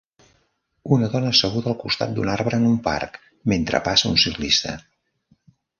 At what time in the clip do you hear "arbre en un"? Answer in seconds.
2.39-2.81